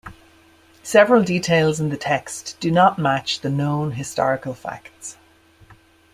Several 0.81 1.21
details 1.23 1.79
in 1.79 1.89
the 1.89 1.95
text 1.95 2.59
do 2.59 2.71
not 2.71 2.97
match 2.97 3.41
the 3.41 3.51
known 3.51 3.91
historical 3.91 4.55
facts. 4.55 5.15